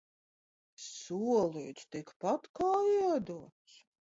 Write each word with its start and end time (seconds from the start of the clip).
Solīts– 0.83 1.85
tikpat 1.97 2.51
kā 2.61 2.73
iedots. 2.97 3.79